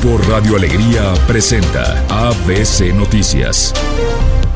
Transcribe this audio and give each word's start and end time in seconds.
Grupo 0.00 0.18
Radio 0.28 0.56
Alegría 0.56 1.12
presenta 1.26 2.04
ABC 2.08 2.94
Noticias. 2.94 3.74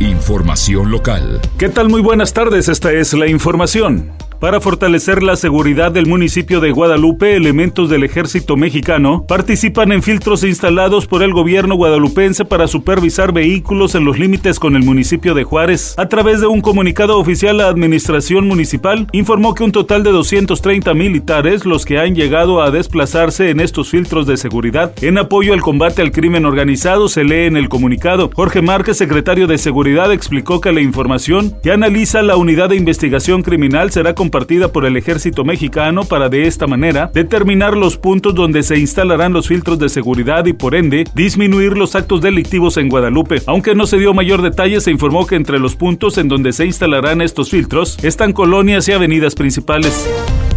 Información 0.00 0.90
local. 0.90 1.40
¿Qué 1.58 1.68
tal? 1.68 1.88
Muy 1.88 2.00
buenas 2.00 2.32
tardes, 2.32 2.68
esta 2.68 2.92
es 2.92 3.12
la 3.12 3.26
información. 3.26 4.12
Para 4.40 4.60
fortalecer 4.60 5.22
la 5.22 5.34
seguridad 5.34 5.92
del 5.92 6.06
municipio 6.06 6.60
de 6.60 6.70
Guadalupe, 6.70 7.36
elementos 7.36 7.88
del 7.88 8.04
ejército 8.04 8.54
mexicano 8.56 9.24
participan 9.26 9.92
en 9.92 10.02
filtros 10.02 10.44
instalados 10.44 11.06
por 11.06 11.22
el 11.22 11.32
gobierno 11.32 11.74
guadalupense 11.74 12.44
para 12.44 12.68
supervisar 12.68 13.32
vehículos 13.32 13.94
en 13.94 14.04
los 14.04 14.18
límites 14.18 14.58
con 14.58 14.76
el 14.76 14.82
municipio 14.82 15.32
de 15.32 15.44
Juárez. 15.44 15.94
A 15.96 16.10
través 16.10 16.42
de 16.42 16.48
un 16.48 16.60
comunicado 16.60 17.18
oficial, 17.18 17.56
la 17.56 17.68
administración 17.68 18.46
municipal 18.46 19.06
informó 19.12 19.54
que 19.54 19.64
un 19.64 19.72
total 19.72 20.02
de 20.02 20.12
230 20.12 20.92
militares 20.92 21.64
los 21.64 21.86
que 21.86 21.98
han 21.98 22.14
llegado 22.14 22.60
a 22.60 22.70
desplazarse 22.70 23.48
en 23.48 23.60
estos 23.60 23.88
filtros 23.88 24.26
de 24.26 24.36
seguridad 24.36 24.92
en 25.00 25.16
apoyo 25.16 25.54
al 25.54 25.62
combate 25.62 26.02
al 26.02 26.12
crimen 26.12 26.44
organizado, 26.44 27.08
se 27.08 27.24
lee 27.24 27.46
en 27.46 27.56
el 27.56 27.70
comunicado. 27.70 28.30
Jorge 28.34 28.60
Márquez, 28.60 28.98
secretario 28.98 29.46
de 29.46 29.56
Seguridad, 29.56 30.12
explicó 30.12 30.60
que 30.60 30.72
la 30.72 30.82
información 30.82 31.54
que 31.62 31.72
analiza 31.72 32.20
la 32.20 32.36
unidad 32.36 32.68
de 32.68 32.76
investigación 32.76 33.42
criminal 33.42 33.90
será 33.90 34.14
compartida 34.26 34.72
por 34.72 34.84
el 34.86 34.96
ejército 34.96 35.44
mexicano 35.44 36.02
para 36.02 36.28
de 36.28 36.48
esta 36.48 36.66
manera 36.66 37.12
determinar 37.14 37.76
los 37.76 37.96
puntos 37.96 38.34
donde 38.34 38.64
se 38.64 38.76
instalarán 38.76 39.32
los 39.32 39.46
filtros 39.46 39.78
de 39.78 39.88
seguridad 39.88 40.46
y 40.46 40.52
por 40.52 40.74
ende 40.74 41.04
disminuir 41.14 41.78
los 41.78 41.94
actos 41.94 42.20
delictivos 42.20 42.76
en 42.76 42.88
Guadalupe. 42.88 43.40
Aunque 43.46 43.76
no 43.76 43.86
se 43.86 43.98
dio 43.98 44.12
mayor 44.14 44.42
detalle, 44.42 44.80
se 44.80 44.90
informó 44.90 45.28
que 45.28 45.36
entre 45.36 45.60
los 45.60 45.76
puntos 45.76 46.18
en 46.18 46.26
donde 46.26 46.52
se 46.52 46.66
instalarán 46.66 47.20
estos 47.20 47.50
filtros 47.50 48.02
están 48.02 48.32
colonias 48.32 48.88
y 48.88 48.92
avenidas 48.94 49.36
principales. 49.36 50.08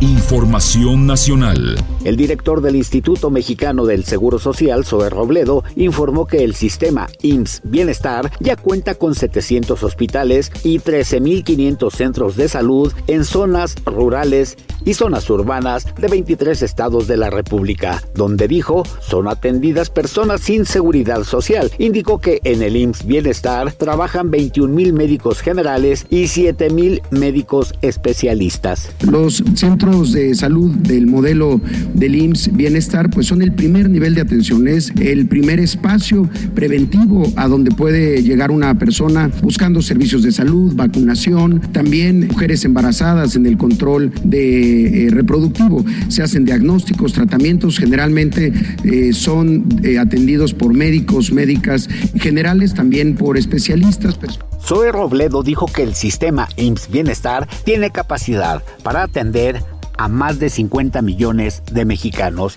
Información 0.00 1.08
nacional. 1.08 1.74
El 2.04 2.16
director 2.16 2.60
del 2.60 2.76
Instituto 2.76 3.30
Mexicano 3.30 3.84
del 3.84 4.04
Seguro 4.04 4.38
Social, 4.38 4.84
Zoe 4.84 5.10
Robledo, 5.10 5.64
informó 5.74 6.28
que 6.28 6.44
el 6.44 6.54
sistema 6.54 7.08
IMSS 7.20 7.62
Bienestar 7.64 8.30
ya 8.38 8.54
cuenta 8.54 8.94
con 8.94 9.16
700 9.16 9.82
hospitales 9.82 10.52
y 10.62 10.78
13.500 10.78 11.92
centros 11.92 12.36
de 12.36 12.48
salud 12.48 12.92
en 13.08 13.24
zonas 13.24 13.74
rurales 13.84 14.56
y 14.84 14.94
zonas 14.94 15.28
urbanas 15.30 15.92
de 15.96 16.06
23 16.06 16.62
estados 16.62 17.08
de 17.08 17.16
la 17.16 17.30
República, 17.30 18.00
donde 18.14 18.46
dijo 18.46 18.84
son 19.00 19.26
atendidas 19.26 19.90
personas 19.90 20.42
sin 20.42 20.64
seguridad 20.64 21.24
social. 21.24 21.72
Indicó 21.78 22.20
que 22.20 22.40
en 22.44 22.62
el 22.62 22.76
IMSS 22.76 23.04
Bienestar 23.04 23.72
trabajan 23.72 24.30
21 24.30 24.72
mil 24.72 24.92
médicos 24.92 25.40
generales 25.40 26.06
y 26.08 26.28
7 26.28 26.70
mil 26.70 27.02
médicos 27.10 27.74
especialistas. 27.82 28.92
Los 29.00 29.42
centros 29.56 29.87
de 29.88 30.34
salud 30.34 30.70
del 30.70 31.06
modelo 31.06 31.62
del 31.94 32.14
IMSS 32.14 32.54
Bienestar 32.54 33.08
pues 33.08 33.26
son 33.26 33.40
el 33.40 33.52
primer 33.52 33.88
nivel 33.88 34.14
de 34.14 34.20
atención, 34.20 34.68
es 34.68 34.92
el 35.00 35.26
primer 35.26 35.60
espacio 35.60 36.28
preventivo 36.54 37.22
a 37.36 37.48
donde 37.48 37.70
puede 37.70 38.22
llegar 38.22 38.50
una 38.50 38.78
persona 38.78 39.30
buscando 39.42 39.80
servicios 39.80 40.22
de 40.22 40.32
salud, 40.32 40.74
vacunación, 40.74 41.60
también 41.72 42.28
mujeres 42.28 42.66
embarazadas 42.66 43.34
en 43.34 43.46
el 43.46 43.56
control 43.56 44.12
de 44.24 45.06
eh, 45.06 45.10
reproductivo. 45.10 45.82
Se 46.08 46.22
hacen 46.22 46.44
diagnósticos, 46.44 47.14
tratamientos, 47.14 47.78
generalmente 47.78 48.52
eh, 48.84 49.14
son 49.14 49.64
eh, 49.82 49.98
atendidos 49.98 50.52
por 50.52 50.74
médicos, 50.74 51.32
médicas 51.32 51.88
generales, 52.16 52.74
también 52.74 53.14
por 53.14 53.38
especialistas. 53.38 54.18
Zoe 54.60 54.92
Robledo 54.92 55.42
dijo 55.42 55.64
que 55.64 55.82
el 55.82 55.94
sistema 55.94 56.46
IMSS 56.56 56.90
Bienestar 56.90 57.48
tiene 57.64 57.90
capacidad 57.90 58.62
para 58.82 59.02
atender 59.02 59.62
a 59.98 60.08
más 60.08 60.38
de 60.38 60.48
50 60.48 61.02
millones 61.02 61.62
de 61.70 61.84
mexicanos. 61.84 62.56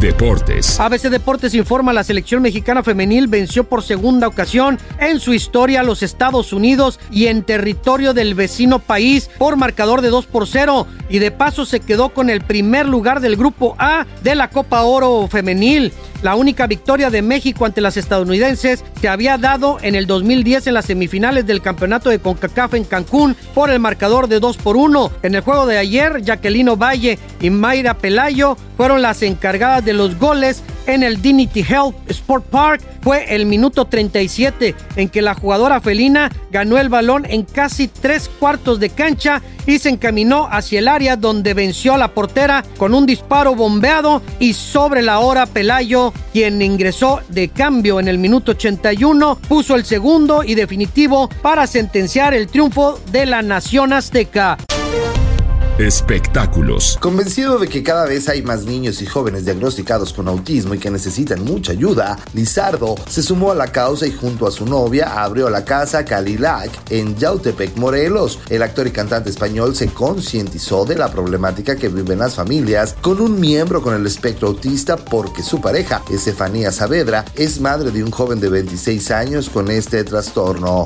Deportes. 0.00 0.80
ABC 0.80 1.10
Deportes 1.10 1.54
informa, 1.54 1.92
la 1.92 2.04
selección 2.04 2.40
mexicana 2.40 2.82
femenil 2.82 3.28
venció 3.28 3.64
por 3.64 3.82
segunda 3.82 4.28
ocasión 4.28 4.78
en 4.98 5.20
su 5.20 5.34
historia 5.34 5.80
a 5.80 5.82
los 5.82 6.02
Estados 6.02 6.54
Unidos 6.54 6.98
y 7.10 7.26
en 7.26 7.42
territorio 7.42 8.14
del 8.14 8.34
vecino 8.34 8.78
país 8.78 9.28
por 9.36 9.56
marcador 9.56 10.00
de 10.00 10.08
2 10.08 10.24
por 10.24 10.46
0 10.46 10.86
y 11.10 11.18
de 11.18 11.30
paso 11.30 11.66
se 11.66 11.80
quedó 11.80 12.08
con 12.08 12.30
el 12.30 12.40
primer 12.40 12.86
lugar 12.86 13.20
del 13.20 13.36
grupo 13.36 13.76
A 13.78 14.06
de 14.22 14.34
la 14.34 14.48
Copa 14.48 14.84
Oro 14.84 15.28
femenil. 15.30 15.92
La 16.22 16.34
única 16.34 16.66
victoria 16.66 17.08
de 17.08 17.22
México 17.22 17.64
ante 17.64 17.80
las 17.80 17.96
estadounidenses 17.96 18.84
se 19.00 19.08
había 19.08 19.38
dado 19.38 19.78
en 19.80 19.94
el 19.94 20.06
2010 20.06 20.66
en 20.66 20.74
las 20.74 20.84
semifinales 20.84 21.46
del 21.46 21.62
campeonato 21.62 22.10
de 22.10 22.18
CONCACAF 22.18 22.74
en 22.74 22.84
Cancún 22.84 23.34
por 23.54 23.70
el 23.70 23.80
marcador 23.80 24.28
de 24.28 24.38
2 24.38 24.58
por 24.58 24.76
1. 24.76 25.12
En 25.22 25.34
el 25.34 25.40
juego 25.40 25.66
de 25.66 25.78
ayer, 25.78 26.22
Jacqueline 26.22 26.78
Valle 26.78 27.18
y 27.40 27.48
Mayra 27.48 27.96
Pelayo 27.96 28.58
fueron 28.76 29.00
las 29.00 29.22
encargadas 29.22 29.84
los 29.92 30.18
goles 30.18 30.62
en 30.86 31.02
el 31.02 31.22
Dignity 31.22 31.60
Health 31.60 31.94
Sport 32.08 32.44
Park. 32.46 32.82
Fue 33.02 33.34
el 33.34 33.46
minuto 33.46 33.86
37 33.86 34.74
en 34.96 35.08
que 35.08 35.22
la 35.22 35.34
jugadora 35.34 35.80
felina 35.80 36.30
ganó 36.50 36.78
el 36.78 36.88
balón 36.88 37.24
en 37.24 37.42
casi 37.44 37.88
tres 37.88 38.28
cuartos 38.28 38.80
de 38.80 38.90
cancha 38.90 39.42
y 39.66 39.78
se 39.78 39.88
encaminó 39.88 40.48
hacia 40.50 40.80
el 40.80 40.88
área 40.88 41.16
donde 41.16 41.54
venció 41.54 41.94
a 41.94 41.98
la 41.98 42.12
portera 42.12 42.64
con 42.76 42.94
un 42.94 43.06
disparo 43.06 43.54
bombeado 43.54 44.22
y 44.38 44.52
sobre 44.52 45.02
la 45.02 45.20
hora 45.20 45.46
Pelayo, 45.46 46.12
quien 46.32 46.60
ingresó 46.60 47.20
de 47.28 47.48
cambio 47.48 48.00
en 48.00 48.08
el 48.08 48.18
minuto 48.18 48.52
81, 48.52 49.38
puso 49.48 49.76
el 49.76 49.84
segundo 49.84 50.42
y 50.42 50.54
definitivo 50.54 51.28
para 51.42 51.66
sentenciar 51.66 52.34
el 52.34 52.48
triunfo 52.48 53.00
de 53.12 53.26
la 53.26 53.42
nación 53.42 53.92
azteca. 53.92 54.58
Espectáculos. 55.80 56.98
Convencido 57.00 57.58
de 57.58 57.66
que 57.66 57.82
cada 57.82 58.04
vez 58.04 58.28
hay 58.28 58.42
más 58.42 58.66
niños 58.66 59.00
y 59.00 59.06
jóvenes 59.06 59.46
diagnosticados 59.46 60.12
con 60.12 60.28
autismo 60.28 60.74
y 60.74 60.78
que 60.78 60.90
necesitan 60.90 61.42
mucha 61.42 61.72
ayuda, 61.72 62.18
Lizardo 62.34 62.96
se 63.08 63.22
sumó 63.22 63.50
a 63.50 63.54
la 63.54 63.72
causa 63.72 64.06
y 64.06 64.12
junto 64.12 64.46
a 64.46 64.50
su 64.50 64.66
novia 64.66 65.22
abrió 65.22 65.48
la 65.48 65.64
casa 65.64 66.04
Calilac 66.04 66.70
en 66.90 67.16
Yautepec, 67.16 67.76
Morelos. 67.76 68.40
El 68.50 68.62
actor 68.62 68.88
y 68.88 68.90
cantante 68.90 69.30
español 69.30 69.74
se 69.74 69.88
concientizó 69.88 70.84
de 70.84 70.96
la 70.96 71.10
problemática 71.10 71.76
que 71.76 71.88
viven 71.88 72.18
las 72.18 72.34
familias 72.34 72.94
con 73.00 73.18
un 73.18 73.40
miembro 73.40 73.80
con 73.80 73.94
el 73.94 74.06
espectro 74.06 74.48
autista 74.48 74.98
porque 74.98 75.42
su 75.42 75.62
pareja, 75.62 76.02
Estefanía 76.10 76.72
Saavedra, 76.72 77.24
es 77.36 77.58
madre 77.58 77.90
de 77.90 78.04
un 78.04 78.10
joven 78.10 78.38
de 78.38 78.50
26 78.50 79.10
años 79.12 79.48
con 79.48 79.70
este 79.70 80.04
trastorno. 80.04 80.84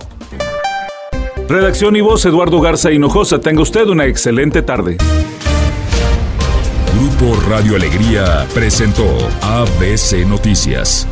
Redacción 1.49 1.94
y 1.97 2.00
voz 2.00 2.25
Eduardo 2.25 2.60
Garza 2.60 2.91
Hinojosa. 2.91 3.38
Tenga 3.41 3.62
usted 3.62 3.87
una 3.87 4.06
excelente 4.06 4.62
tarde. 4.62 4.97
Grupo 6.99 7.38
Radio 7.49 7.77
Alegría 7.77 8.47
presentó 8.55 9.05
ABC 9.43 10.27
Noticias. 10.27 11.06